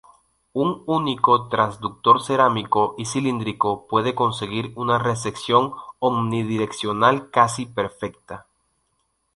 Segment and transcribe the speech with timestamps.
[0.53, 8.47] Un único transductor cerámico y cilíndrico puede conseguir una recepción omnidireccional casi perfecta.